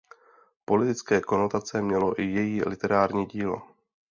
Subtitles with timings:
[0.65, 3.61] Politické konotace mělo i její literární dílo.